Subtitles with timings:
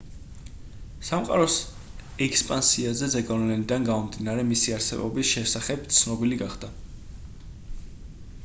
[1.09, 1.57] სამყაროს
[2.27, 6.71] ექსპანსიაზე ზეგავლენიდან გამომდინარე მისი არსებობის შესახებ ცნობილი გახდა